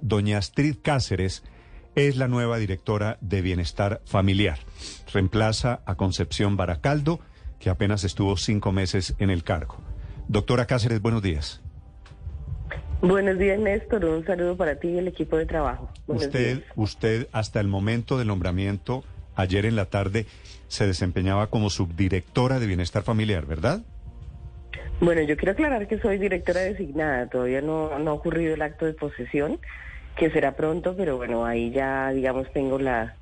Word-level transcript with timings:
Doña 0.00 0.38
Astrid 0.38 0.76
Cáceres 0.80 1.42
es 1.96 2.16
la 2.16 2.28
nueva 2.28 2.58
directora 2.58 3.18
de 3.20 3.42
Bienestar 3.42 4.00
Familiar. 4.04 4.60
Reemplaza 5.12 5.80
a 5.86 5.96
Concepción 5.96 6.56
Baracaldo, 6.56 7.18
que 7.58 7.68
apenas 7.68 8.04
estuvo 8.04 8.36
cinco 8.36 8.70
meses 8.70 9.16
en 9.18 9.28
el 9.28 9.42
cargo. 9.42 9.78
Doctora 10.28 10.66
Cáceres, 10.66 11.02
buenos 11.02 11.20
días. 11.20 11.62
Buenos 13.00 13.40
días, 13.40 13.58
Néstor. 13.58 14.04
Un 14.04 14.24
saludo 14.24 14.56
para 14.56 14.76
ti 14.76 14.86
y 14.86 14.98
el 14.98 15.08
equipo 15.08 15.36
de 15.36 15.46
trabajo. 15.46 15.90
usted, 16.06 16.62
usted, 16.76 17.26
hasta 17.32 17.58
el 17.58 17.66
momento 17.66 18.18
del 18.18 18.28
nombramiento, 18.28 19.02
ayer 19.34 19.66
en 19.66 19.74
la 19.74 19.86
tarde, 19.86 20.26
se 20.68 20.86
desempeñaba 20.86 21.48
como 21.48 21.70
subdirectora 21.70 22.60
de 22.60 22.68
Bienestar 22.68 23.02
Familiar, 23.02 23.46
¿verdad? 23.46 23.82
Bueno, 25.02 25.20
yo 25.22 25.36
quiero 25.36 25.50
aclarar 25.50 25.88
que 25.88 25.98
soy 25.98 26.16
directora 26.18 26.60
designada, 26.60 27.26
todavía 27.26 27.60
no, 27.60 27.86
ha 27.86 28.12
ocurrido 28.12 28.54
el 28.54 28.62
acto 28.62 28.86
de 28.86 28.92
posesión, 28.92 29.58
que 30.16 30.30
será 30.30 30.54
pronto, 30.54 30.94
pero 30.96 31.16
bueno, 31.16 31.44
ahí 31.44 31.72
ya, 31.72 32.12
digamos, 32.12 32.46
tengo 32.52 32.78
la, 32.78 33.16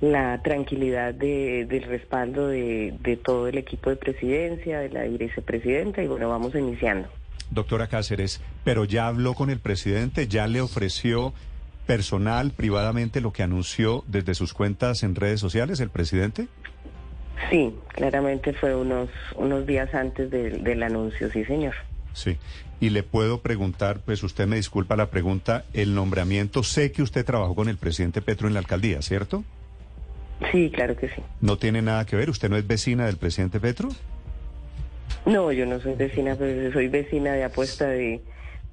la 0.00 0.42
tranquilidad 0.42 1.14
de, 1.14 1.64
del 1.64 1.84
respaldo 1.84 2.48
de, 2.48 2.98
de 3.00 3.16
todo 3.16 3.48
el 3.48 3.56
equipo 3.56 3.88
de 3.88 3.96
presidencia, 3.96 4.80
de 4.80 4.90
la 4.90 5.04
vicepresidenta, 5.04 6.02
y 6.02 6.06
bueno, 6.06 6.28
vamos 6.28 6.54
iniciando. 6.54 7.08
Doctora 7.50 7.86
Cáceres, 7.86 8.42
pero 8.62 8.84
ya 8.84 9.06
habló 9.06 9.32
con 9.32 9.48
el 9.48 9.58
presidente, 9.58 10.28
ya 10.28 10.46
le 10.46 10.60
ofreció 10.60 11.32
personal, 11.86 12.50
privadamente, 12.50 13.22
lo 13.22 13.32
que 13.32 13.42
anunció 13.42 14.04
desde 14.06 14.34
sus 14.34 14.52
cuentas 14.52 15.02
en 15.02 15.14
redes 15.14 15.40
sociales 15.40 15.80
el 15.80 15.88
presidente? 15.88 16.48
Sí, 17.50 17.74
claramente 17.88 18.52
fue 18.52 18.74
unos, 18.74 19.08
unos 19.36 19.66
días 19.66 19.94
antes 19.94 20.30
del 20.30 20.82
anuncio, 20.82 21.30
sí, 21.30 21.44
señor. 21.44 21.74
Sí, 22.12 22.38
y 22.80 22.90
le 22.90 23.02
puedo 23.02 23.40
preguntar, 23.40 24.00
pues 24.00 24.22
usted 24.22 24.46
me 24.46 24.56
disculpa 24.56 24.96
la 24.96 25.10
pregunta, 25.10 25.64
el 25.74 25.94
nombramiento, 25.94 26.62
sé 26.62 26.92
que 26.92 27.02
usted 27.02 27.24
trabajó 27.24 27.54
con 27.54 27.68
el 27.68 27.76
presidente 27.76 28.22
Petro 28.22 28.48
en 28.48 28.54
la 28.54 28.60
alcaldía, 28.60 29.02
¿cierto? 29.02 29.44
Sí, 30.50 30.70
claro 30.74 30.96
que 30.96 31.08
sí. 31.08 31.22
¿No 31.40 31.58
tiene 31.58 31.82
nada 31.82 32.04
que 32.06 32.16
ver? 32.16 32.30
¿Usted 32.30 32.48
no 32.48 32.56
es 32.56 32.66
vecina 32.66 33.06
del 33.06 33.16
presidente 33.16 33.60
Petro? 33.60 33.88
No, 35.24 35.52
yo 35.52 35.66
no 35.66 35.80
soy 35.80 35.94
vecina, 35.94 36.36
pero 36.38 36.72
soy 36.72 36.88
vecina 36.88 37.32
de 37.34 37.44
apuesta 37.44 37.86
de, 37.86 38.22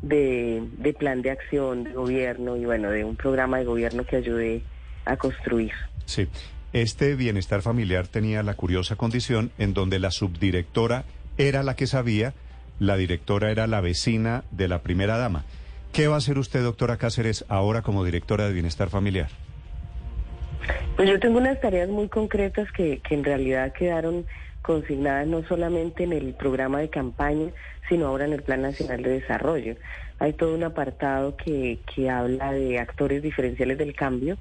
de, 0.02 0.64
de 0.78 0.94
plan 0.94 1.22
de 1.22 1.32
acción 1.32 1.84
de 1.84 1.94
gobierno 1.94 2.58
y 2.58 2.66
bueno, 2.66 2.92
de 2.92 3.04
un 3.04 3.16
programa 3.16 3.58
de 3.58 3.66
gobierno 3.66 4.06
que 4.06 4.18
ayude 4.18 4.62
a 5.06 5.18
construir. 5.18 5.72
Sí, 6.06 6.28
este 6.74 7.16
bienestar 7.16 7.62
familiar 7.62 8.08
tenía 8.08 8.42
la 8.44 8.56
curiosa 8.56 8.96
condición 8.96 9.52
en 9.60 9.74
donde 9.74 10.00
la 10.00 10.12
subdirectora 10.12 11.06
era 11.38 11.64
la 11.64 11.76
que 11.76 11.88
sabía, 11.88 12.34
la 12.80 12.98
directora 12.98 13.52
era 13.52 13.68
la 13.68 13.80
vecina 13.80 14.44
de 14.52 14.68
la 14.68 14.82
primera 14.82 15.18
dama. 15.18 15.46
¿Qué 15.92 16.08
va 16.08 16.16
a 16.16 16.18
hacer 16.18 16.40
usted, 16.40 16.64
doctora 16.64 16.98
Cáceres, 16.98 17.46
ahora 17.48 17.84
como 17.84 18.04
directora 18.04 18.48
de 18.48 18.54
bienestar 18.54 18.90
familiar? 18.90 19.30
Pues 20.96 21.08
yo 21.08 21.20
tengo 21.20 21.38
unas 21.38 21.62
tareas 21.62 21.90
muy 21.90 22.08
concretas 22.08 22.72
que, 22.72 23.00
que 23.00 23.14
en 23.14 23.24
realidad 23.24 23.74
quedaron 23.74 24.26
consignadas 24.64 25.28
no 25.28 25.44
solamente 25.44 26.04
en 26.04 26.14
el 26.14 26.34
programa 26.34 26.80
de 26.80 26.90
campaña, 26.90 27.52
sino 27.88 28.08
ahora 28.08 28.26
en 28.26 28.34
el 28.34 28.42
Plan 28.42 28.64
Nacional 28.64 29.04
de 29.04 29.20
Desarrollo. 29.20 29.76
Hay 30.18 30.34
todo 30.34 30.56
un 30.56 30.64
apartado 30.64 31.36
que, 31.36 31.80
que 31.94 32.10
habla 32.10 32.52
de 32.52 32.80
actores 32.80 33.22
diferenciales 33.22 33.78
del 33.78 33.94
cambio 33.94 34.38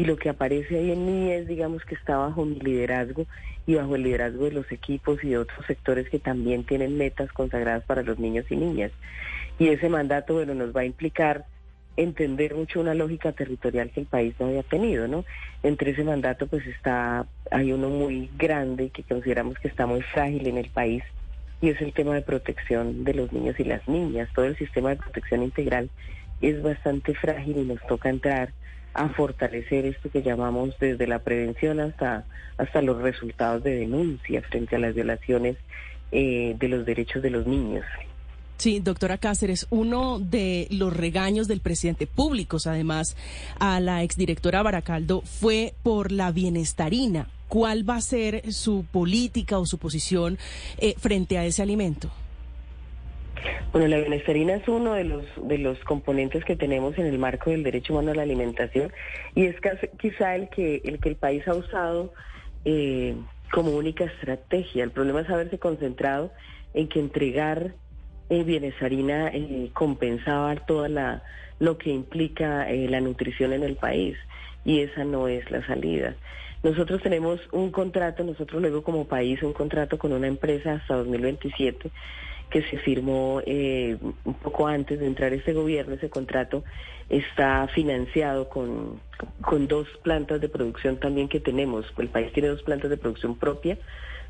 y 0.00 0.04
lo 0.06 0.16
que 0.16 0.30
aparece 0.30 0.78
ahí 0.78 0.92
en 0.92 1.04
mí 1.04 1.30
es, 1.30 1.46
digamos, 1.46 1.84
que 1.84 1.94
está 1.94 2.16
bajo 2.16 2.46
mi 2.46 2.58
liderazgo 2.58 3.26
y 3.66 3.74
bajo 3.74 3.96
el 3.96 4.02
liderazgo 4.04 4.46
de 4.46 4.52
los 4.52 4.72
equipos 4.72 5.22
y 5.22 5.28
de 5.28 5.36
otros 5.36 5.66
sectores 5.66 6.08
que 6.08 6.18
también 6.18 6.64
tienen 6.64 6.96
metas 6.96 7.30
consagradas 7.32 7.84
para 7.84 8.02
los 8.02 8.18
niños 8.18 8.46
y 8.48 8.56
niñas. 8.56 8.92
Y 9.58 9.68
ese 9.68 9.90
mandato, 9.90 10.32
bueno, 10.32 10.54
nos 10.54 10.74
va 10.74 10.80
a 10.80 10.84
implicar 10.86 11.44
entender 11.98 12.54
mucho 12.54 12.80
una 12.80 12.94
lógica 12.94 13.32
territorial 13.32 13.90
que 13.90 14.00
el 14.00 14.06
país 14.06 14.34
no 14.40 14.46
había 14.46 14.62
tenido, 14.62 15.06
¿no? 15.06 15.26
Entre 15.62 15.90
ese 15.90 16.02
mandato, 16.02 16.46
pues 16.46 16.66
está, 16.66 17.26
hay 17.50 17.70
uno 17.70 17.90
muy 17.90 18.30
grande 18.38 18.88
que 18.88 19.02
consideramos 19.02 19.58
que 19.58 19.68
está 19.68 19.84
muy 19.84 20.00
frágil 20.00 20.46
en 20.46 20.56
el 20.56 20.70
país 20.70 21.02
y 21.60 21.68
es 21.68 21.80
el 21.82 21.92
tema 21.92 22.14
de 22.14 22.22
protección 22.22 23.04
de 23.04 23.12
los 23.12 23.34
niños 23.34 23.60
y 23.60 23.64
las 23.64 23.86
niñas. 23.86 24.30
Todo 24.34 24.46
el 24.46 24.56
sistema 24.56 24.88
de 24.88 24.96
protección 24.96 25.42
integral 25.42 25.90
es 26.40 26.62
bastante 26.62 27.14
frágil 27.14 27.58
y 27.58 27.64
nos 27.64 27.82
toca 27.86 28.08
entrar 28.08 28.54
a 28.94 29.08
fortalecer 29.10 29.86
esto 29.86 30.10
que 30.10 30.22
llamamos 30.22 30.76
desde 30.78 31.06
la 31.06 31.20
prevención 31.20 31.80
hasta, 31.80 32.24
hasta 32.58 32.82
los 32.82 33.00
resultados 33.00 33.62
de 33.62 33.76
denuncia 33.76 34.42
frente 34.42 34.76
a 34.76 34.78
las 34.78 34.94
violaciones 34.94 35.56
eh, 36.12 36.56
de 36.58 36.68
los 36.68 36.84
derechos 36.84 37.22
de 37.22 37.30
los 37.30 37.46
niños. 37.46 37.84
Sí, 38.60 38.80
doctora 38.80 39.16
Cáceres, 39.16 39.66
uno 39.70 40.18
de 40.18 40.66
los 40.70 40.94
regaños 40.94 41.48
del 41.48 41.60
presidente 41.60 42.06
públicos, 42.06 42.66
además, 42.66 43.16
a 43.58 43.80
la 43.80 44.02
exdirectora 44.02 44.62
Baracaldo 44.62 45.22
fue 45.22 45.72
por 45.82 46.12
la 46.12 46.30
bienestarina. 46.30 47.28
¿Cuál 47.48 47.88
va 47.88 47.96
a 47.96 48.02
ser 48.02 48.52
su 48.52 48.84
política 48.84 49.58
o 49.58 49.64
su 49.64 49.78
posición 49.78 50.36
eh, 50.76 50.94
frente 50.98 51.38
a 51.38 51.46
ese 51.46 51.62
alimento? 51.62 52.10
Bueno, 53.72 53.86
la 53.86 53.98
bienestarina 53.98 54.54
es 54.54 54.66
uno 54.68 54.94
de 54.94 55.04
los, 55.04 55.24
de 55.36 55.58
los 55.58 55.78
componentes 55.84 56.44
que 56.44 56.56
tenemos 56.56 56.98
en 56.98 57.06
el 57.06 57.18
marco 57.18 57.50
del 57.50 57.62
derecho 57.62 57.92
humano 57.92 58.10
a 58.10 58.14
la 58.16 58.22
alimentación 58.22 58.92
y 59.34 59.46
es 59.46 59.56
quizá 59.98 60.34
el 60.34 60.48
que 60.48 60.82
el, 60.84 60.98
que 60.98 61.08
el 61.10 61.16
país 61.16 61.46
ha 61.46 61.54
usado 61.54 62.12
eh, 62.64 63.14
como 63.52 63.70
única 63.70 64.04
estrategia. 64.04 64.82
El 64.82 64.90
problema 64.90 65.20
es 65.20 65.30
haberse 65.30 65.58
concentrado 65.58 66.32
en 66.74 66.88
que 66.88 66.98
entregar 66.98 67.74
eh, 68.28 68.42
bienestarina 68.42 69.28
eh, 69.28 69.70
compensaba 69.72 70.56
toda 70.56 70.88
la 70.88 71.22
lo 71.60 71.76
que 71.76 71.90
implica 71.90 72.66
la 72.70 73.02
nutrición 73.02 73.52
en 73.52 73.62
el 73.62 73.76
país 73.76 74.16
y 74.64 74.80
esa 74.80 75.04
no 75.04 75.28
es 75.28 75.48
la 75.50 75.64
salida. 75.66 76.16
Nosotros 76.62 77.02
tenemos 77.02 77.38
un 77.52 77.70
contrato, 77.70 78.24
nosotros 78.24 78.62
luego 78.62 78.82
como 78.82 79.06
país 79.06 79.42
un 79.42 79.52
contrato 79.52 79.98
con 79.98 80.12
una 80.12 80.26
empresa 80.26 80.72
hasta 80.72 80.96
2027 80.96 81.90
que 82.50 82.62
se 82.62 82.78
firmó 82.78 83.40
eh, 83.46 83.96
un 84.24 84.34
poco 84.34 84.66
antes 84.66 84.98
de 84.98 85.06
entrar 85.06 85.32
este 85.32 85.52
gobierno. 85.52 85.94
Ese 85.94 86.10
contrato 86.10 86.64
está 87.08 87.68
financiado 87.68 88.48
con, 88.48 89.00
con 89.40 89.66
dos 89.68 89.88
plantas 90.02 90.40
de 90.40 90.48
producción 90.48 90.98
también 90.98 91.28
que 91.28 91.40
tenemos. 91.40 91.86
El 91.98 92.08
país 92.08 92.32
tiene 92.32 92.48
dos 92.48 92.62
plantas 92.62 92.90
de 92.90 92.96
producción 92.96 93.36
propia 93.36 93.78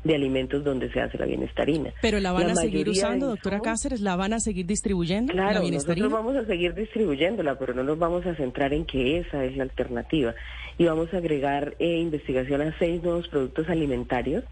de 0.03 0.15
alimentos 0.15 0.63
donde 0.63 0.91
se 0.91 0.99
hace 0.99 1.17
la 1.17 1.25
bienestarina. 1.25 1.93
Pero 2.01 2.19
la 2.19 2.31
van 2.31 2.49
a 2.49 2.55
seguir 2.55 2.89
usando, 2.89 3.27
doctora 3.27 3.59
Cáceres, 3.59 4.01
la 4.01 4.15
van 4.15 4.33
a 4.33 4.39
seguir 4.39 4.65
distribuyendo. 4.65 5.31
Claro, 5.31 5.61
nosotros 5.61 6.11
vamos 6.11 6.35
a 6.35 6.45
seguir 6.45 6.73
distribuyéndola, 6.73 7.57
pero 7.59 7.73
no 7.73 7.83
nos 7.83 7.99
vamos 7.99 8.25
a 8.25 8.35
centrar 8.35 8.73
en 8.73 8.85
que 8.85 9.19
esa 9.19 9.43
es 9.45 9.55
la 9.55 9.63
alternativa. 9.63 10.33
Y 10.77 10.85
vamos 10.85 11.13
a 11.13 11.17
agregar 11.17 11.75
eh, 11.77 11.97
investigación 11.99 12.61
a 12.61 12.77
seis 12.79 13.03
nuevos 13.03 13.27
productos 13.27 13.69
alimentarios 13.69 14.43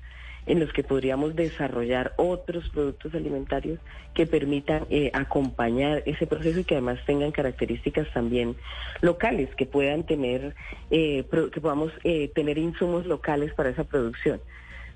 en 0.50 0.60
los 0.60 0.74
que 0.74 0.84
podríamos 0.84 1.36
desarrollar 1.36 2.14
otros 2.18 2.68
productos 2.70 3.14
alimentarios 3.14 3.80
que 4.16 4.26
permitan 4.26 4.86
eh, 4.90 5.12
acompañar 5.14 6.02
ese 6.08 6.26
proceso 6.26 6.60
y 6.60 6.64
que 6.64 6.74
además 6.74 7.00
tengan 7.06 7.32
características 7.32 8.12
también 8.14 8.56
locales, 9.02 9.54
que 9.56 9.68
puedan 9.68 10.06
tener, 10.08 10.56
eh, 10.90 11.24
que 11.54 11.62
podamos 11.62 11.94
eh, 12.04 12.32
tener 12.34 12.58
insumos 12.58 13.06
locales 13.06 13.54
para 13.54 13.70
esa 13.70 13.84
producción. 13.84 14.42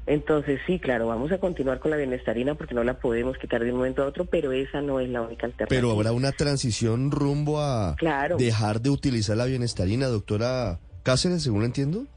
Entonces, 0.08 0.59
sí, 0.66 0.80
claro, 0.80 1.08
vamos 1.08 1.31
a 1.31 1.38
continuar 1.38 1.80
con 1.80 1.91
la 1.91 1.97
bienestarina 1.97 2.56
porque 2.56 2.74
no 2.74 2.84
la 2.84 3.00
podemos 3.00 3.38
quitar 3.38 3.64
de 3.64 3.72
un 3.72 3.78
momento 3.78 4.02
a 4.02 4.08
otro, 4.08 4.25
pero 4.25 4.52
esa 4.52 4.81
no 4.81 5.00
es 5.00 5.08
la 5.08 5.22
única 5.22 5.46
alternativa. 5.46 5.70
Pero 5.70 5.91
habrá 5.91 6.12
una 6.12 6.31
transición 6.31 7.12
rumbo 7.12 7.62
a 7.62 7.96
dejar 8.38 8.81
de 8.81 8.90
utilizar 8.90 9.38
la 9.38 9.46
bienestarina, 9.46 10.08
doctora 10.08 10.80
Cáceres, 11.03 11.44
según 11.44 11.64
entiendo. 11.64 12.08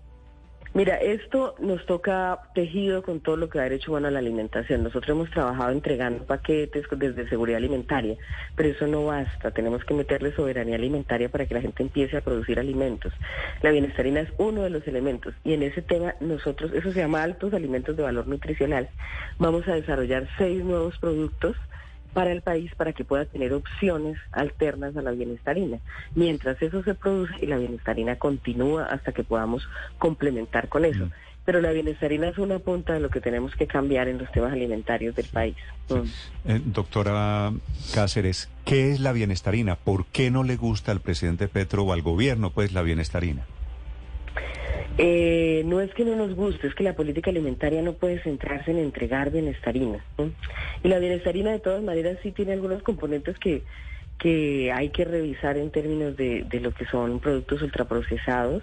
Mira, 0.76 0.97
esto 0.97 1.54
nos 1.59 1.87
toca 1.87 2.38
tejido 2.54 3.03
con 3.03 3.20
todo 3.20 3.38
lo 3.38 3.48
que 3.48 3.59
ha 3.59 3.62
derecho 3.62 3.92
bueno 3.92 4.09
a 4.09 4.10
la 4.10 4.19
alimentación. 4.19 4.82
Nosotros 4.82 5.09
hemos 5.09 5.31
trabajado 5.31 5.70
entregando 5.70 6.26
paquetes 6.26 6.84
desde 6.91 7.26
seguridad 7.31 7.56
alimentaria, 7.56 8.19
pero 8.54 8.69
eso 8.69 8.86
no 8.86 9.06
basta. 9.06 9.53
Tenemos 9.53 9.82
que 9.86 9.94
meterle 9.94 10.34
soberanía 10.34 10.75
alimentaria 10.75 11.31
para 11.31 11.47
que 11.47 11.54
la 11.54 11.62
gente 11.62 11.82
empiece 11.82 12.19
a 12.19 12.20
producir 12.20 12.59
alimentos. 12.60 13.15
La 13.62 13.71
bienestarina 13.71 14.21
es 14.21 14.28
uno 14.36 14.65
de 14.65 14.68
los 14.68 14.86
elementos 14.86 15.33
y 15.45 15.54
en 15.54 15.62
ese 15.62 15.80
tema 15.80 16.15
nosotros, 16.21 16.71
eso 16.74 16.92
se 16.92 17.00
llama 17.00 17.22
altos 17.22 17.54
alimentos 17.54 17.97
de 17.97 18.03
valor 18.03 18.27
nutricional. 18.27 18.91
Vamos 19.39 19.66
a 19.68 19.77
desarrollar 19.77 20.28
seis 20.36 20.62
nuevos 20.62 20.98
productos 20.98 21.56
para 22.16 22.33
el 22.33 22.41
país 22.41 22.74
para 22.74 22.95
que 22.95 23.04
pueda 23.04 23.27
tener 23.27 23.53
opciones 23.53 24.16
alternas 24.33 24.97
a 24.97 25.03
la 25.03 25.10
bienestarina. 25.10 25.80
Mientras 26.15 26.63
eso 26.63 26.83
se 26.83 26.95
produce 26.95 27.34
y 27.42 27.47
la 27.47 27.59
bienestarina 27.59 28.16
continúa 28.16 28.86
hasta 28.86 29.13
que 29.13 29.22
podamos 29.22 29.68
complementar 29.98 30.71
con 30.71 30.86
eso. 30.86 31.10
Pero 31.45 31.60
la 31.60 31.72
bienestarina 31.72 32.28
es 32.28 32.39
una 32.39 32.59
punta 32.59 32.95
de 32.95 33.01
lo 33.01 33.10
que 33.10 33.21
tenemos 33.21 33.54
que 33.54 33.66
cambiar 33.66 34.09
en 34.09 34.16
los 34.16 34.33
temas 34.33 34.54
alimentarios 34.54 35.15
del 35.15 35.27
país. 35.27 35.57
Eh, 36.47 36.63
doctora 36.65 37.53
Cáceres, 37.92 38.48
¿qué 38.65 38.92
es 38.92 39.01
la 39.01 39.12
bienestarina? 39.12 39.77
¿Por 39.77 40.07
qué 40.07 40.30
no 40.30 40.42
le 40.42 40.57
gusta 40.57 40.92
al 40.92 41.01
presidente 41.01 41.48
Petro 41.48 41.83
o 41.84 41.92
al 41.92 42.01
gobierno 42.01 42.48
pues 42.48 42.72
la 42.72 42.80
bienestarina? 42.80 43.45
Eh, 44.98 45.63
no 45.66 45.81
es 45.81 45.93
que 45.93 46.04
no 46.04 46.16
nos 46.16 46.34
guste, 46.34 46.66
es 46.66 46.75
que 46.75 46.84
la 46.84 46.95
política 46.95 47.31
alimentaria 47.31 47.83
no 47.83 47.93
puede 47.95 48.22
centrarse 48.22 48.71
en 48.71 48.78
entregar 48.78 49.31
bienestarina. 49.31 50.03
Y 50.83 50.89
la 50.89 50.98
bienestarina 50.98 51.53
de 51.53 51.59
todas 51.59 51.83
maneras 51.83 52.19
sí 52.22 52.33
tiene 52.33 52.54
algunos 52.54 52.83
componentes 52.83 53.39
que, 53.39 53.63
que 54.19 54.72
hay 54.72 54.89
que 54.89 55.04
revisar 55.04 55.59
en 55.59 55.71
términos 55.71 56.16
de, 56.16 56.45
de 56.48 56.60
lo 56.60 56.72
que 56.72 56.87
son 56.87 57.21
productos 57.21 57.60
ultraprocesados, 57.63 58.63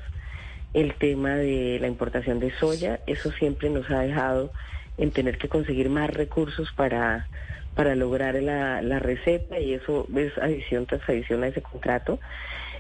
el 0.74 0.96
tema 0.96 1.36
de 1.36 1.78
la 1.80 1.88
importación 1.88 2.40
de 2.40 2.52
soya, 2.58 3.00
eso 3.06 3.32
siempre 3.32 3.70
nos 3.70 3.90
ha 3.92 4.00
dejado 4.00 4.52
en 4.98 5.12
tener 5.12 5.38
que 5.38 5.50
conseguir 5.50 5.90
más 5.90 6.10
recursos 6.10 6.72
para, 6.76 7.28
para 7.76 7.96
lograr 7.96 8.36
la, 8.36 8.82
la 8.82 9.00
receta 9.00 9.60
y 9.60 9.74
eso 9.74 10.08
es 10.16 10.36
adición 10.38 10.86
tras 10.86 11.08
adición 11.08 11.44
a 11.44 11.48
ese 11.48 11.62
contrato. 11.62 12.20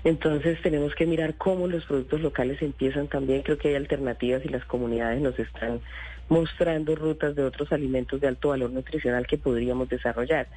Entonces 0.03 0.61
tenemos 0.61 0.93
que 0.95 1.05
mirar 1.05 1.35
cómo 1.35 1.67
los 1.67 1.85
productos 1.85 2.21
locales 2.21 2.61
empiezan 2.61 3.07
también. 3.07 3.41
Creo 3.41 3.57
que 3.57 3.69
hay 3.69 3.75
alternativas 3.75 4.43
y 4.43 4.49
las 4.49 4.65
comunidades 4.65 5.21
nos 5.21 5.37
están 5.39 5.79
mostrando 6.29 6.95
rutas 6.95 7.35
de 7.35 7.43
otros 7.43 7.71
alimentos 7.71 8.19
de 8.19 8.27
alto 8.27 8.49
valor 8.49 8.71
nutricional 8.71 9.27
que 9.27 9.37
podríamos 9.37 9.89
desarrollar. 9.89 10.47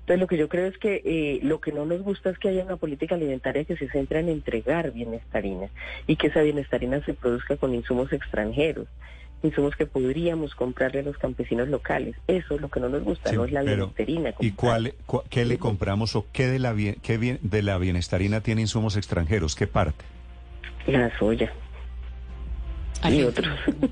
Entonces 0.00 0.20
lo 0.20 0.26
que 0.26 0.36
yo 0.36 0.48
creo 0.48 0.66
es 0.66 0.76
que 0.78 1.02
eh, 1.04 1.40
lo 1.42 1.60
que 1.60 1.72
no 1.72 1.86
nos 1.86 2.02
gusta 2.02 2.30
es 2.30 2.38
que 2.38 2.48
haya 2.48 2.64
una 2.64 2.76
política 2.76 3.14
alimentaria 3.14 3.64
que 3.64 3.76
se 3.76 3.88
centra 3.88 4.20
en 4.20 4.28
entregar 4.28 4.90
bienestarina 4.92 5.68
y 6.06 6.16
que 6.16 6.28
esa 6.28 6.42
bienestarina 6.42 7.04
se 7.04 7.14
produzca 7.14 7.56
con 7.56 7.74
insumos 7.74 8.12
extranjeros 8.12 8.88
insumos 9.42 9.74
que 9.76 9.86
podríamos 9.86 10.54
comprarle 10.54 11.00
a 11.00 11.02
los 11.02 11.18
campesinos 11.18 11.68
locales. 11.68 12.16
Eso 12.26 12.54
es 12.54 12.60
lo 12.60 12.68
que 12.68 12.80
no 12.80 12.88
nos 12.88 13.02
gusta, 13.02 13.32
no 13.32 13.44
es 13.44 13.52
la 13.52 13.62
bienestarina. 13.62 14.34
¿Y 14.40 14.52
cuál, 14.52 14.94
qué 15.28 15.44
le 15.44 15.58
compramos 15.58 16.16
o 16.16 16.26
qué 16.32 16.46
de 16.46 16.58
la, 16.58 16.74
qué 17.02 17.18
bien, 17.18 17.38
de 17.42 17.62
la 17.62 17.78
bienestarina 17.78 18.40
tiene 18.40 18.62
insumos 18.62 18.96
extranjeros? 18.96 19.54
¿Qué 19.54 19.66
parte? 19.66 20.04
La 20.86 21.16
soya. 21.18 21.52
Y 23.08 23.22
otros. 23.22 23.58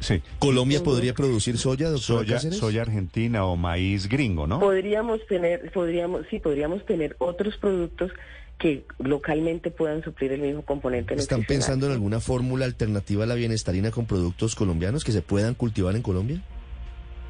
Sí. 0.00 0.22
¿Colombia 0.38 0.82
podría 0.82 1.12
producir 1.12 1.58
soya, 1.58 1.96
soya, 1.96 2.38
soya 2.38 2.82
argentina 2.82 3.44
o 3.44 3.56
maíz 3.56 4.08
gringo, 4.08 4.46
no? 4.46 4.60
Podríamos 4.60 5.24
tener, 5.26 5.72
podríamos, 5.72 6.24
sí, 6.30 6.38
podríamos 6.38 6.84
tener 6.86 7.16
otros 7.18 7.56
productos 7.56 8.12
que 8.58 8.84
localmente 8.98 9.70
puedan 9.70 10.02
suplir 10.02 10.32
el 10.32 10.40
mismo 10.40 10.62
componente. 10.62 11.14
¿Están 11.14 11.44
pensando 11.44 11.86
en 11.86 11.92
alguna 11.92 12.20
fórmula 12.20 12.64
alternativa 12.64 13.24
a 13.24 13.26
la 13.26 13.34
bienestarina 13.34 13.90
con 13.90 14.06
productos 14.06 14.56
colombianos 14.56 15.04
que 15.04 15.12
se 15.12 15.22
puedan 15.22 15.54
cultivar 15.54 15.94
en 15.94 16.02
Colombia? 16.02 16.42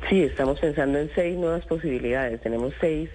Sí, 0.08 0.22
estamos 0.22 0.58
pensando 0.58 0.98
en 0.98 1.10
seis 1.14 1.36
nuevas 1.36 1.66
posibilidades. 1.66 2.40
Tenemos 2.40 2.72
seis. 2.80 3.10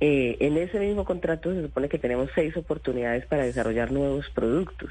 Eh, 0.00 0.36
en 0.40 0.56
ese 0.58 0.78
mismo 0.78 1.04
contrato 1.04 1.52
se 1.52 1.62
supone 1.62 1.88
que 1.88 1.98
tenemos 1.98 2.30
seis 2.34 2.56
oportunidades 2.56 3.26
para 3.26 3.44
desarrollar 3.44 3.92
nuevos 3.92 4.28
productos. 4.30 4.90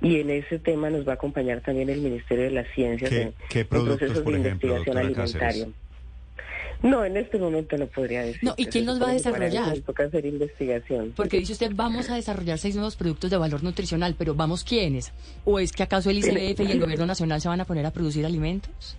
Y 0.00 0.20
en 0.20 0.30
ese 0.30 0.58
tema 0.58 0.90
nos 0.90 1.06
va 1.06 1.12
a 1.12 1.14
acompañar 1.16 1.60
también 1.60 1.90
el 1.90 2.00
Ministerio 2.00 2.44
de 2.44 2.50
las 2.52 2.68
Ciencias 2.74 3.10
en, 3.12 3.34
procesos 3.66 4.24
de 4.24 4.32
investigación 4.32 4.96
alimentaria. 4.96 5.68
No, 6.82 7.04
en 7.04 7.16
este 7.16 7.38
momento 7.38 7.76
no 7.76 7.86
podría 7.86 8.22
decir. 8.22 8.42
No, 8.42 8.54
¿y 8.56 8.66
quién 8.66 8.86
los 8.86 9.00
va 9.00 9.10
a 9.10 9.12
desarrollar? 9.12 9.78
toca 9.80 10.04
hacer 10.04 10.24
investigación. 10.24 11.12
Porque 11.14 11.38
dice 11.38 11.52
usted, 11.52 11.72
vamos 11.74 12.08
a 12.10 12.16
desarrollar 12.16 12.58
seis 12.58 12.74
nuevos 12.74 12.96
productos 12.96 13.30
de 13.30 13.36
valor 13.36 13.62
nutricional, 13.62 14.14
pero 14.18 14.34
¿vamos 14.34 14.64
quiénes? 14.64 15.12
¿O 15.44 15.58
es 15.58 15.72
que 15.72 15.82
acaso 15.82 16.10
el 16.10 16.18
ICBF 16.18 16.60
y 16.60 16.72
el 16.72 16.80
Gobierno 16.80 17.06
Nacional 17.06 17.40
se 17.40 17.48
van 17.48 17.60
a 17.60 17.64
poner 17.64 17.84
a 17.86 17.90
producir 17.90 18.24
alimentos? 18.24 18.96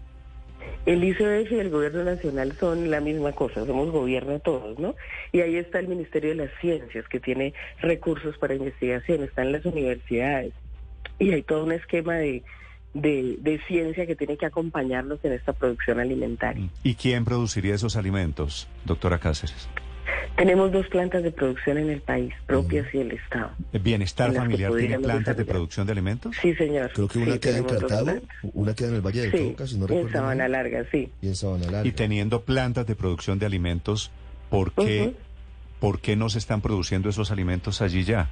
El 0.85 1.03
ICBF 1.03 1.51
y 1.51 1.59
el 1.59 1.69
Gobierno 1.69 2.03
Nacional 2.03 2.53
son 2.59 2.89
la 2.89 3.01
misma 3.01 3.33
cosa, 3.33 3.65
somos 3.65 3.91
gobierno 3.91 4.39
todos, 4.39 4.79
¿no? 4.79 4.95
Y 5.31 5.41
ahí 5.41 5.55
está 5.57 5.79
el 5.79 5.87
Ministerio 5.87 6.31
de 6.31 6.35
las 6.35 6.49
Ciencias, 6.59 7.07
que 7.07 7.19
tiene 7.19 7.53
recursos 7.81 8.35
para 8.39 8.55
investigación, 8.55 9.23
están 9.23 9.51
las 9.51 9.63
universidades, 9.65 10.53
y 11.19 11.33
hay 11.33 11.43
todo 11.43 11.65
un 11.65 11.71
esquema 11.71 12.15
de 12.15 12.41
de, 12.93 13.61
ciencia 13.67 14.05
que 14.05 14.15
tiene 14.15 14.37
que 14.37 14.45
acompañarnos 14.45 15.19
en 15.23 15.33
esta 15.33 15.53
producción 15.53 15.99
alimentaria. 15.99 16.69
¿Y 16.83 16.95
quién 16.95 17.25
produciría 17.25 17.75
esos 17.75 17.95
alimentos, 17.95 18.67
doctora 18.85 19.19
Cáceres? 19.19 19.69
Tenemos 20.35 20.71
dos 20.71 20.87
plantas 20.87 21.23
de 21.23 21.31
producción 21.31 21.77
en 21.77 21.89
el 21.89 22.01
país, 22.01 22.33
propias 22.47 22.87
y 22.93 22.99
el 22.99 23.11
Estado. 23.11 23.51
¿Bienestar 23.73 24.33
familiar 24.33 24.71
tiene 24.75 24.99
plantas 24.99 25.37
de 25.37 25.45
producción 25.45 25.85
de 25.85 25.91
alimentos? 25.91 26.35
Sí, 26.41 26.55
señor. 26.55 26.91
Creo 26.93 27.07
que 27.07 27.19
una 27.19 27.37
queda 27.37 27.57
en 27.57 27.63
Cartago, 27.65 28.11
una 28.53 28.73
queda 28.73 28.89
en 28.89 28.95
el 28.95 29.01
Valle 29.01 29.21
del 29.21 29.31
Cauca, 29.31 29.67
si 29.67 29.77
no 29.77 29.87
recuerdo. 29.87 30.07
en 30.07 30.13
Sabana 30.13 30.47
Larga, 30.47 30.85
sí. 30.91 31.11
Y 31.21 31.27
en 31.27 31.35
Sabana 31.35 31.65
Larga. 31.65 31.87
Y 31.87 31.91
teniendo 31.91 32.41
plantas 32.41 32.87
de 32.87 32.95
producción 32.95 33.39
de 33.39 33.45
alimentos, 33.45 34.11
¿por 34.49 34.73
qué, 34.73 35.13
¿por 35.79 35.99
qué 35.99 36.15
no 36.15 36.29
se 36.29 36.39
están 36.39 36.61
produciendo 36.61 37.09
esos 37.09 37.29
alimentos 37.29 37.81
allí 37.81 38.03
ya? 38.03 38.29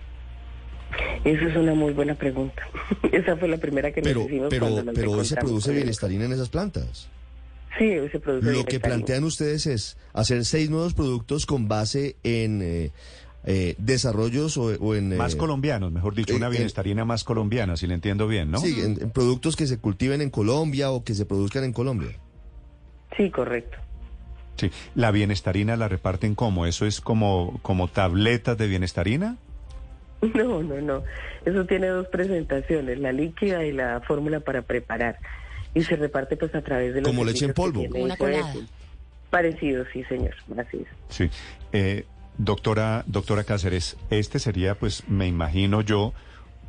Esa 1.23 1.45
es 1.45 1.55
una 1.55 1.73
muy 1.73 1.93
buena 1.93 2.15
pregunta. 2.15 2.63
Esa 3.11 3.35
fue 3.37 3.47
la 3.47 3.57
primera 3.57 3.91
que 3.91 4.01
pero, 4.01 4.21
nos 4.21 4.29
hicimos 4.29 4.47
pero, 4.49 4.69
cuando 4.69 4.93
Pero 4.93 5.11
hoy 5.11 5.25
se 5.25 5.35
produce 5.35 5.73
bienestarina 5.73 6.25
en 6.25 6.33
esas 6.33 6.49
plantas. 6.49 7.09
Sí, 7.77 7.97
hoy 7.97 8.09
se 8.09 8.19
produce 8.19 8.51
Lo 8.51 8.65
que 8.65 8.79
plantean 8.79 9.23
ustedes 9.23 9.67
es 9.67 9.97
hacer 10.13 10.43
seis 10.45 10.69
nuevos 10.69 10.93
productos 10.93 11.45
con 11.45 11.67
base 11.67 12.15
en 12.23 12.61
eh, 12.61 12.91
eh, 13.45 13.75
desarrollos 13.77 14.57
o, 14.57 14.95
en... 14.95 15.15
Más 15.15 15.35
eh, 15.35 15.37
colombianos, 15.37 15.91
mejor 15.91 16.15
dicho, 16.15 16.35
una 16.35 16.49
bienestarina 16.49 17.05
más 17.05 17.23
colombiana, 17.23 17.77
si 17.77 17.87
le 17.87 17.93
entiendo 17.93 18.27
bien, 18.27 18.51
¿no? 18.51 18.59
Sí, 18.59 18.81
en, 18.81 19.11
productos 19.11 19.55
que 19.55 19.67
se 19.67 19.77
cultiven 19.77 20.21
en 20.21 20.29
Colombia 20.29 20.91
o 20.91 21.03
que 21.03 21.13
se 21.13 21.25
produzcan 21.25 21.63
en 21.63 21.73
Colombia. 21.73 22.11
Sí, 23.15 23.29
correcto. 23.29 23.77
Sí, 24.57 24.71
¿la 24.93 25.11
bienestarina 25.11 25.77
la 25.77 25.87
reparten 25.87 26.35
cómo? 26.35 26.65
¿Eso 26.65 26.85
es 26.85 26.99
como, 26.99 27.59
como 27.61 27.87
tabletas 27.87 28.57
de 28.57 28.67
bienestarina? 28.67 29.37
No, 30.33 30.61
no, 30.61 30.81
no. 30.81 31.03
Eso 31.45 31.65
tiene 31.65 31.87
dos 31.87 32.07
presentaciones, 32.07 32.99
la 32.99 33.11
líquida 33.11 33.63
y 33.65 33.71
la 33.71 34.01
fórmula 34.01 34.39
para 34.39 34.61
preparar. 34.61 35.17
Y 35.73 35.83
se 35.83 35.95
reparte 35.95 36.35
pues 36.35 36.53
a 36.55 36.61
través 36.61 36.93
de 36.93 37.01
los... 37.01 37.09
Como 37.09 37.23
leche 37.23 37.45
en 37.45 37.53
polvo. 37.53 37.81
Una 37.81 38.17
colada. 38.17 38.53
Parecido, 39.29 39.85
sí, 39.93 40.03
señor. 40.05 40.35
Así 40.57 40.85
Sí. 41.09 41.29
Eh, 41.71 42.05
doctora, 42.37 43.03
doctora 43.05 43.43
Cáceres, 43.43 43.95
este 44.09 44.39
sería, 44.39 44.75
pues, 44.75 45.07
me 45.07 45.27
imagino 45.27 45.81
yo, 45.81 46.13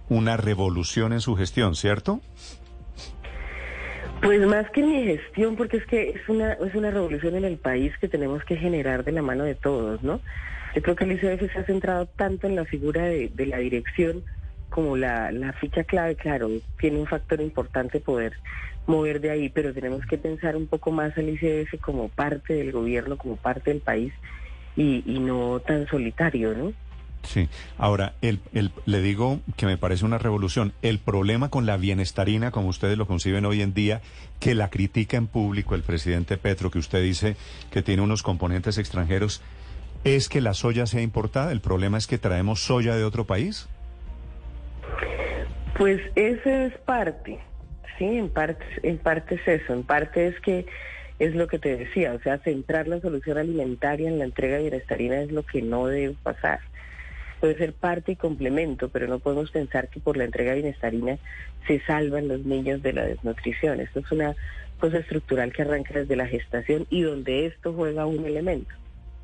una 0.08 0.36
revolución 0.36 1.12
en 1.12 1.20
su 1.20 1.36
gestión, 1.36 1.74
¿cierto? 1.74 2.20
Pues 4.22 4.46
más 4.46 4.70
que 4.70 4.82
mi 4.82 5.04
gestión, 5.04 5.56
porque 5.56 5.78
es 5.78 5.86
que 5.86 6.10
es 6.10 6.28
una, 6.28 6.52
es 6.52 6.74
una 6.74 6.90
revolución 6.90 7.36
en 7.36 7.44
el 7.44 7.56
país 7.56 7.96
que 7.98 8.08
tenemos 8.08 8.44
que 8.44 8.56
generar 8.56 9.02
de 9.02 9.12
la 9.12 9.22
mano 9.22 9.44
de 9.44 9.54
todos, 9.54 10.02
¿no? 10.02 10.20
Yo 10.74 10.82
creo 10.82 10.94
que 10.94 11.04
el 11.04 11.12
ICF 11.12 11.50
se 11.50 11.58
ha 11.58 11.64
centrado 11.64 12.06
tanto 12.06 12.46
en 12.46 12.54
la 12.54 12.66
figura 12.66 13.04
de, 13.04 13.32
la 13.46 13.58
dirección 13.58 14.22
como 14.68 14.96
la, 14.96 15.32
la 15.32 15.54
ficha 15.54 15.84
clave, 15.84 16.16
claro, 16.16 16.50
tiene 16.78 17.00
un 17.00 17.06
factor 17.06 17.40
importante 17.40 17.98
poder 17.98 18.34
mover 18.86 19.20
de 19.20 19.30
ahí, 19.30 19.48
pero 19.48 19.72
tenemos 19.72 20.04
que 20.04 20.18
pensar 20.18 20.54
un 20.54 20.66
poco 20.66 20.92
más 20.92 21.16
al 21.16 21.30
ICF 21.30 21.80
como 21.80 22.08
parte 22.10 22.54
del 22.54 22.72
gobierno, 22.72 23.16
como 23.16 23.36
parte 23.36 23.70
del 23.70 23.80
país 23.80 24.12
y, 24.76 25.02
y 25.06 25.18
no 25.18 25.60
tan 25.60 25.86
solitario, 25.88 26.54
¿no? 26.54 26.72
Sí, 27.22 27.48
ahora, 27.78 28.14
el, 28.22 28.40
el, 28.54 28.72
le 28.86 29.02
digo 29.02 29.40
que 29.56 29.66
me 29.66 29.76
parece 29.76 30.04
una 30.04 30.18
revolución. 30.18 30.72
El 30.82 30.98
problema 30.98 31.50
con 31.50 31.66
la 31.66 31.76
bienestarina, 31.76 32.50
como 32.50 32.68
ustedes 32.68 32.96
lo 32.96 33.06
conciben 33.06 33.44
hoy 33.44 33.62
en 33.62 33.74
día, 33.74 34.00
que 34.40 34.54
la 34.54 34.70
critica 34.70 35.16
en 35.16 35.26
público 35.26 35.74
el 35.74 35.82
presidente 35.82 36.38
Petro, 36.38 36.70
que 36.70 36.78
usted 36.78 37.02
dice 37.02 37.36
que 37.70 37.82
tiene 37.82 38.02
unos 38.02 38.22
componentes 38.22 38.78
extranjeros, 38.78 39.42
es 40.04 40.28
que 40.28 40.40
la 40.40 40.54
soya 40.54 40.86
sea 40.86 41.02
importada? 41.02 41.52
¿El 41.52 41.60
problema 41.60 41.98
es 41.98 42.06
que 42.06 42.18
traemos 42.18 42.60
soya 42.60 42.96
de 42.96 43.04
otro 43.04 43.26
país? 43.26 43.68
Pues 45.76 46.00
ese 46.14 46.66
es 46.66 46.78
parte, 46.78 47.38
sí, 47.98 48.04
en 48.04 48.28
parte, 48.28 48.64
en 48.82 48.98
parte 48.98 49.36
es 49.36 49.62
eso, 49.62 49.72
en 49.72 49.82
parte 49.82 50.26
es 50.26 50.40
que 50.40 50.66
es 51.18 51.34
lo 51.34 51.46
que 51.46 51.58
te 51.58 51.76
decía, 51.76 52.14
o 52.14 52.20
sea, 52.20 52.38
centrar 52.38 52.88
la 52.88 53.00
solución 53.00 53.38
alimentaria 53.38 54.08
en 54.08 54.18
la 54.18 54.24
entrega 54.24 54.56
de 54.56 54.62
bienestarina 54.62 55.20
es 55.20 55.30
lo 55.30 55.42
que 55.42 55.62
no 55.62 55.86
debe 55.86 56.14
pasar. 56.22 56.60
Puede 57.40 57.56
ser 57.56 57.72
parte 57.72 58.12
y 58.12 58.16
complemento, 58.16 58.90
pero 58.90 59.08
no 59.08 59.18
podemos 59.18 59.50
pensar 59.50 59.88
que 59.88 59.98
por 59.98 60.16
la 60.16 60.24
entrega 60.24 60.54
bienestarina 60.54 61.18
se 61.66 61.80
salvan 61.80 62.28
los 62.28 62.44
niños 62.44 62.82
de 62.82 62.92
la 62.92 63.04
desnutrición. 63.04 63.80
Esto 63.80 64.00
es 64.00 64.12
una 64.12 64.36
cosa 64.78 64.98
estructural 64.98 65.52
que 65.52 65.62
arranca 65.62 65.94
desde 65.94 66.16
la 66.16 66.26
gestación 66.26 66.86
y 66.90 67.02
donde 67.02 67.46
esto 67.46 67.72
juega 67.72 68.06
un 68.06 68.24
elemento 68.24 68.74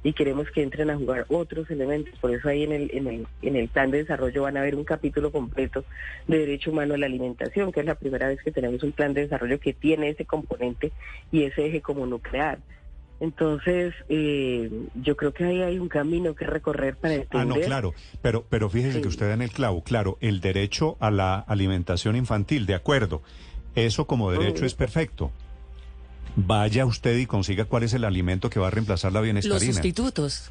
y 0.07 0.13
queremos 0.13 0.49
que 0.53 0.63
entren 0.63 0.89
a 0.91 0.97
jugar 0.97 1.27
otros 1.29 1.69
elementos. 1.69 2.17
Por 2.21 2.31
eso 2.31 2.49
ahí 2.49 2.63
en 2.63 2.71
el, 2.71 2.91
en 2.95 3.09
el, 3.09 3.27
en 3.43 3.57
el 3.57 3.67
plan 3.67 3.91
de 3.91 3.99
desarrollo 3.99 4.43
van 4.43 4.57
a 4.57 4.61
haber 4.61 4.77
un 4.77 4.85
capítulo 4.85 5.33
completo 5.33 5.85
de 6.29 6.39
derecho 6.39 6.71
humano 6.71 6.95
a 6.95 6.99
la 6.99 7.07
alimentación, 7.07 7.73
que 7.73 7.81
es 7.81 7.87
la 7.87 7.97
primera 7.97 8.29
vez 8.29 8.41
que 8.41 8.53
tenemos 8.53 8.85
un 8.85 8.93
plan 8.93 9.15
de 9.15 9.23
desarrollo 9.23 9.59
que 9.59 9.73
tiene 9.73 10.11
ese 10.11 10.25
componente 10.25 10.93
y 11.33 11.43
ese 11.43 11.67
eje 11.67 11.81
como 11.81 12.07
nuclear. 12.07 12.59
Entonces, 13.19 13.95
eh, 14.09 14.71
yo 14.95 15.17
creo 15.17 15.33
que 15.33 15.45
ahí 15.45 15.63
hay 15.63 15.79
un 15.79 15.89
camino 15.89 16.35
que 16.35 16.45
recorrer 16.45 16.97
para 16.97 17.15
entender. 17.15 17.41
Ah, 17.41 17.45
no, 17.45 17.55
claro, 17.65 17.95
pero, 18.21 18.45
pero 18.49 18.69
fíjese 18.69 19.01
que 19.01 19.09
usted 19.09 19.29
da 19.29 19.35
en 19.35 19.43
el 19.43 19.51
clavo, 19.51 19.83
claro, 19.83 20.19
el 20.21 20.41
derecho 20.41 20.97
a 21.01 21.11
la 21.11 21.39
alimentación 21.39 22.15
infantil, 22.15 22.67
de 22.67 22.75
acuerdo, 22.75 23.23
eso 23.75 24.07
como 24.07 24.31
derecho 24.31 24.67
es 24.67 24.75
perfecto, 24.75 25.31
vaya 26.37 26.85
usted 26.85 27.17
y 27.17 27.27
consiga 27.27 27.65
cuál 27.65 27.85
es 27.85 27.95
el 27.95 28.05
alimento 28.05 28.51
que 28.51 28.61
va 28.61 28.69
a 28.69 28.71
reemplazar 28.71 29.13
la 29.13 29.23
bienestarina. 29.23 29.67
Los 29.67 29.75
sustitutos. 29.77 30.51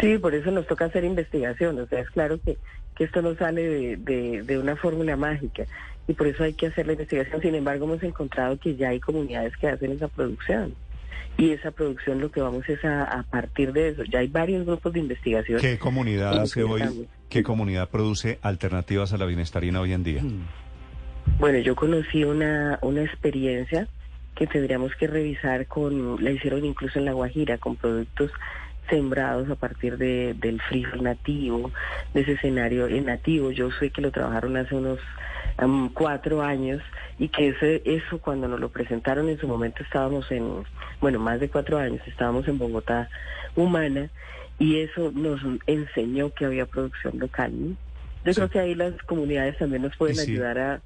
Sí, 0.00 0.18
por 0.18 0.34
eso 0.34 0.50
nos 0.50 0.66
toca 0.66 0.84
hacer 0.84 1.04
investigación. 1.04 1.78
O 1.80 1.86
sea, 1.86 2.00
es 2.00 2.10
claro 2.10 2.38
que, 2.44 2.58
que 2.94 3.04
esto 3.04 3.22
no 3.22 3.34
sale 3.36 3.96
de, 3.96 4.42
de, 4.42 4.58
una 4.58 4.76
fórmula 4.76 5.16
mágica 5.16 5.64
y 6.06 6.12
por 6.12 6.26
eso 6.26 6.44
hay 6.44 6.52
que 6.52 6.66
hacer 6.66 6.86
la 6.86 6.92
investigación. 6.92 7.40
Sin 7.40 7.54
embargo, 7.54 7.86
hemos 7.86 8.02
encontrado 8.02 8.58
que 8.58 8.76
ya 8.76 8.90
hay 8.90 9.00
comunidades 9.00 9.56
que 9.56 9.68
hacen 9.68 9.92
esa 9.92 10.08
producción 10.08 10.74
y 11.38 11.50
esa 11.50 11.70
producción 11.70 12.20
lo 12.20 12.30
que 12.30 12.40
vamos 12.40 12.68
es 12.68 12.84
a, 12.84 13.24
partir 13.30 13.72
de 13.72 13.90
eso. 13.90 14.04
Ya 14.04 14.20
hay 14.20 14.28
varios 14.28 14.64
grupos 14.64 14.92
de 14.92 15.00
investigación. 15.00 15.60
¿Qué 15.60 15.78
comunidad 15.78 16.40
hace 16.40 16.62
hoy, 16.62 17.08
qué 17.28 17.42
comunidad 17.42 17.90
produce 17.90 18.38
alternativas 18.42 19.12
a 19.12 19.18
la 19.18 19.26
bienestarina 19.26 19.80
hoy 19.80 19.92
en 19.92 20.02
día? 20.02 20.22
Hmm. 20.22 20.46
Bueno, 21.38 21.58
yo 21.58 21.76
conocí 21.76 22.24
una, 22.24 22.78
una 22.82 23.02
experiencia 23.02 23.88
que 24.34 24.46
tendríamos 24.46 24.94
que 24.96 25.06
revisar 25.06 25.66
con, 25.66 26.22
la 26.22 26.30
hicieron 26.30 26.64
incluso 26.64 26.98
en 26.98 27.06
La 27.06 27.12
Guajira, 27.12 27.58
con 27.58 27.76
productos 27.76 28.30
sembrados 28.88 29.50
a 29.50 29.56
partir 29.56 29.98
de, 29.98 30.34
del 30.34 30.60
frijol 30.62 31.02
nativo, 31.02 31.72
de 32.14 32.20
ese 32.20 32.32
escenario 32.32 32.88
nativo. 33.02 33.50
Yo 33.50 33.70
sé 33.72 33.90
que 33.90 34.00
lo 34.00 34.10
trabajaron 34.10 34.56
hace 34.56 34.74
unos 34.74 35.00
cuatro 35.94 36.42
años 36.42 36.82
y 37.18 37.28
que 37.28 37.48
ese, 37.48 37.82
eso 37.84 38.18
cuando 38.18 38.48
nos 38.48 38.60
lo 38.60 38.68
presentaron 38.68 39.28
en 39.28 39.38
su 39.38 39.48
momento 39.48 39.82
estábamos 39.82 40.30
en, 40.30 40.64
bueno, 41.00 41.18
más 41.18 41.40
de 41.40 41.48
cuatro 41.48 41.78
años, 41.78 42.00
estábamos 42.06 42.46
en 42.48 42.58
Bogotá 42.58 43.08
Humana 43.54 44.10
y 44.58 44.80
eso 44.80 45.12
nos 45.14 45.40
enseñó 45.66 46.30
que 46.30 46.44
había 46.44 46.66
producción 46.66 47.18
local. 47.18 47.76
Yo 48.24 48.34
creo 48.34 48.50
que 48.50 48.58
ahí 48.58 48.74
las 48.74 48.94
comunidades 49.04 49.56
también 49.56 49.82
nos 49.82 49.96
pueden 49.96 50.18
ayudar 50.18 50.58
a, 50.58 50.80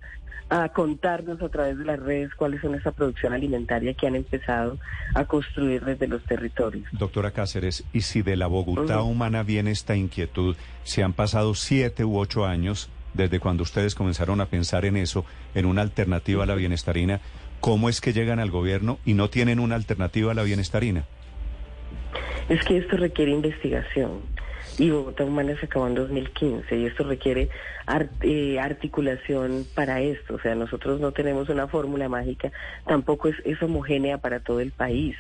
a 0.50 0.69
contarnos 0.69 1.41
a 1.41 1.49
través 1.49 1.79
de 1.79 1.85
las 1.85 1.99
redes 1.99 2.35
cuáles 2.35 2.61
son 2.61 2.75
esa 2.75 2.93
producción 2.93 3.33
alimentaria 3.33 3.95
que 3.95 4.07
han 4.07 4.17
empezado 4.17 4.79
a 5.15 5.25
construir 5.25 5.85
desde 5.85 6.07
los 6.07 6.23
territorios. 6.25 6.87
Doctora 6.93 7.31
Cáceres, 7.31 7.85
y 7.93 8.03
si 8.03 8.23
de 8.23 8.37
la 8.37 8.47
Bogotá 8.47 9.03
humana 9.03 9.43
viene 9.43 9.71
esta 9.71 9.97
inquietud, 9.97 10.57
si 10.83 11.03
han 11.03 11.12
pasado 11.12 11.55
siete 11.55 12.05
u 12.05 12.19
ocho 12.19 12.45
años 12.45 12.91
desde 13.14 13.40
cuando 13.40 13.62
ustedes 13.62 13.95
comenzaron 13.95 14.40
a 14.40 14.47
pensar 14.47 14.85
en 14.85 14.97
eso, 14.97 15.25
en 15.55 15.67
una 15.67 15.83
alternativa 15.83 16.45
a 16.45 16.47
la 16.47 16.55
bienestarina, 16.55 17.21
¿cómo 17.61 17.88
es 17.88 18.00
que 18.00 18.12
llegan 18.12 18.38
al 18.38 18.50
gobierno 18.50 18.99
y 19.05 19.14
no 19.14 19.31
tienen 19.31 19.61
una 19.61 19.75
alternativa 19.75 20.33
a 20.33 20.35
la 20.35 20.43
bienestarina? 20.43 21.05
Es 22.49 22.64
que 22.64 22.79
esto 22.79 22.97
requiere 22.97 23.31
investigación 23.31 24.23
y 24.81 24.89
Bogotá 24.89 25.25
Humana 25.25 25.55
se 25.61 25.67
acabó 25.67 25.87
en 25.89 25.95
2015 25.95 26.75
y 26.75 26.87
esto 26.87 27.05
requiere 27.05 27.51
eh, 28.23 28.59
articulación 28.59 29.67
para 29.75 30.01
esto. 30.01 30.37
O 30.37 30.41
sea, 30.41 30.55
nosotros 30.55 31.01
no 31.01 31.13
tenemos 31.13 31.51
una 31.51 31.69
fórmula 31.69 32.09
mágica, 32.09 32.51
tampoco 32.87 33.29
es, 33.29 33.63
homogénea 33.63 34.17
para 34.17 34.41
todo 34.41 34.61
el 34.61 34.71
país. 34.71 35.17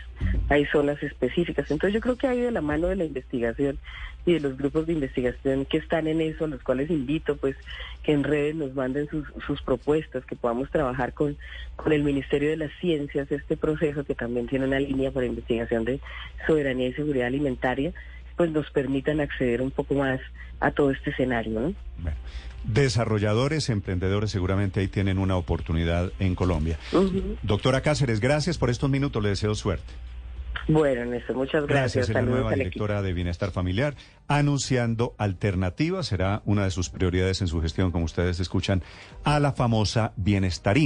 Hay 0.48 0.64
zonas 0.66 1.02
específicas. 1.02 1.70
Entonces 1.70 1.92
yo 1.92 2.00
creo 2.00 2.16
que 2.16 2.26
hay 2.26 2.40
de 2.40 2.50
la 2.50 2.62
mano 2.62 2.86
de 2.86 2.96
la 2.96 3.04
investigación 3.04 3.78
y 4.24 4.32
de 4.32 4.40
los 4.40 4.56
grupos 4.56 4.86
de 4.86 4.94
investigación 4.94 5.66
que 5.66 5.76
están 5.76 6.06
en 6.06 6.22
eso, 6.22 6.46
a 6.46 6.48
los 6.48 6.62
cuales 6.62 6.90
invito 6.90 7.36
pues 7.36 7.54
que 8.02 8.12
en 8.12 8.24
redes 8.24 8.54
nos 8.54 8.74
manden 8.74 9.08
sus, 9.10 9.26
sus 9.46 9.60
propuestas, 9.60 10.24
que 10.24 10.36
podamos 10.36 10.70
trabajar 10.70 11.12
con, 11.12 11.36
con 11.76 11.92
el 11.92 12.02
Ministerio 12.02 12.48
de 12.48 12.56
las 12.56 12.70
Ciencias 12.80 13.30
este 13.30 13.58
proceso 13.58 14.04
que 14.04 14.14
también 14.14 14.46
tiene 14.46 14.64
una 14.64 14.80
línea 14.80 15.10
para 15.10 15.26
investigación 15.26 15.84
de 15.84 16.00
soberanía 16.46 16.88
y 16.88 16.94
seguridad 16.94 17.26
alimentaria 17.26 17.92
pues 18.40 18.52
nos 18.52 18.70
permitan 18.70 19.20
acceder 19.20 19.60
un 19.60 19.70
poco 19.70 19.92
más 19.92 20.18
a 20.60 20.70
todo 20.70 20.92
este 20.92 21.10
escenario. 21.10 21.60
¿no? 21.60 21.74
desarrolladores, 22.64 23.68
emprendedores 23.68 24.30
seguramente 24.30 24.80
ahí 24.80 24.88
tienen 24.88 25.18
una 25.18 25.36
oportunidad 25.36 26.10
en 26.18 26.34
Colombia. 26.34 26.78
Doctora 27.42 27.82
Cáceres, 27.82 28.18
gracias 28.18 28.56
por 28.56 28.70
estos 28.70 28.88
minutos, 28.88 29.22
le 29.22 29.28
deseo 29.28 29.54
suerte. 29.54 29.92
Bueno, 30.68 31.04
Néstor, 31.04 31.36
muchas 31.36 31.66
gracias. 31.66 32.08
Gracias, 32.08 32.14
la 32.14 32.22
nueva 32.22 32.52
directora 32.52 33.02
de 33.02 33.12
Bienestar 33.12 33.50
Familiar, 33.50 33.94
anunciando 34.26 35.14
alternativas, 35.18 36.06
será 36.06 36.40
una 36.46 36.64
de 36.64 36.70
sus 36.70 36.88
prioridades 36.88 37.42
en 37.42 37.48
su 37.48 37.60
gestión, 37.60 37.90
como 37.92 38.06
ustedes 38.06 38.40
escuchan, 38.40 38.82
a 39.22 39.38
la 39.38 39.52
famosa 39.52 40.14
bienestarina. 40.16 40.78